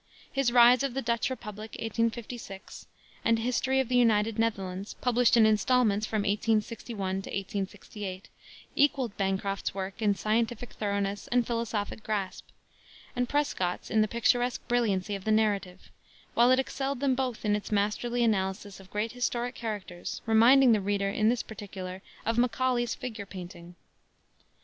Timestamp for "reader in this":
20.81-21.43